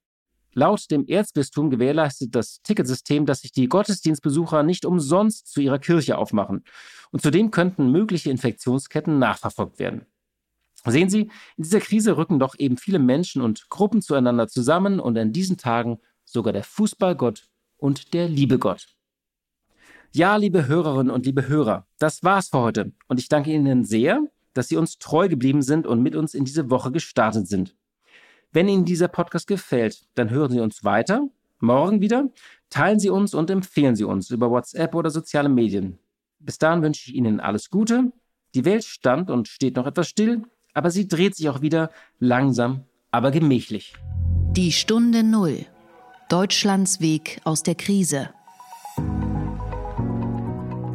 [0.53, 6.16] Laut dem Erzbistum gewährleistet das Ticketsystem, dass sich die Gottesdienstbesucher nicht umsonst zu ihrer Kirche
[6.16, 6.62] aufmachen.
[7.11, 10.07] Und zudem könnten mögliche Infektionsketten nachverfolgt werden.
[10.85, 11.23] Sehen Sie,
[11.57, 15.57] in dieser Krise rücken doch eben viele Menschen und Gruppen zueinander zusammen und in diesen
[15.57, 18.87] Tagen sogar der Fußballgott und der Liebegott.
[20.13, 24.21] Ja, liebe Hörerinnen und liebe Hörer, das war's für heute und ich danke Ihnen sehr,
[24.55, 27.77] dass Sie uns treu geblieben sind und mit uns in diese Woche gestartet sind.
[28.51, 31.29] Wenn Ihnen dieser Podcast gefällt, dann hören Sie uns weiter,
[31.61, 32.29] morgen wieder,
[32.71, 36.01] teilen Sie uns und empfehlen Sie uns über WhatsApp oder soziale Medien.
[36.41, 38.11] Bis dahin wünsche ich Ihnen alles Gute.
[38.57, 40.43] Die Welt stand und steht noch etwas still,
[40.75, 42.83] aber sie dreht sich auch wieder langsam,
[43.13, 43.95] aber gemächlich.
[44.57, 45.67] Die Stunde Null.
[46.29, 48.31] Deutschlands Weg aus der Krise.